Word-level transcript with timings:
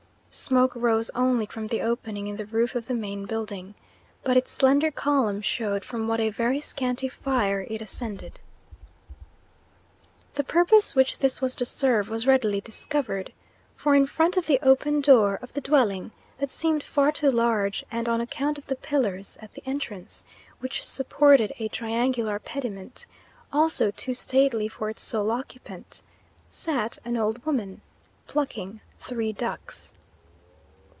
Smoke 0.33 0.71
rose 0.77 1.09
only 1.13 1.45
from 1.45 1.67
the 1.67 1.81
opening 1.81 2.25
in 2.27 2.37
the 2.37 2.45
roof 2.45 2.73
of 2.73 2.87
the 2.87 2.93
main 2.93 3.25
building, 3.25 3.75
but 4.23 4.37
its 4.37 4.49
slender 4.49 4.89
column 4.89 5.41
showed 5.41 5.83
from 5.83 6.07
what 6.07 6.21
a 6.21 6.29
very 6.29 6.61
scanty 6.61 7.09
fire 7.09 7.67
it 7.69 7.81
ascended. 7.81 8.39
The 10.35 10.45
purpose 10.45 10.95
which 10.95 11.17
this 11.19 11.41
was 11.41 11.53
to 11.57 11.65
serve 11.65 12.07
was 12.09 12.25
readily 12.25 12.61
discovered, 12.61 13.33
for 13.75 13.93
in 13.93 14.05
front 14.07 14.37
of 14.37 14.45
the 14.47 14.57
open 14.63 15.01
door 15.01 15.37
of 15.41 15.51
the 15.51 15.59
dwelling, 15.59 16.11
that 16.37 16.49
seemed 16.49 16.81
far 16.81 17.11
too 17.11 17.29
large 17.29 17.83
and 17.91 18.07
on 18.07 18.21
account 18.21 18.57
of 18.57 18.67
the 18.67 18.77
pillars 18.77 19.37
at 19.41 19.53
the 19.53 19.63
entrance, 19.65 20.23
which 20.61 20.85
supported 20.85 21.51
a 21.59 21.67
triangular 21.67 22.39
pediment 22.39 23.05
also 23.51 23.91
too 23.91 24.13
stately 24.13 24.69
for 24.69 24.89
its 24.89 25.03
sole 25.03 25.29
occupant, 25.29 26.01
sat 26.47 26.97
an 27.03 27.17
old 27.17 27.45
woman, 27.45 27.81
plucking 28.27 28.79
three 28.97 29.33
ducks. 29.33 29.91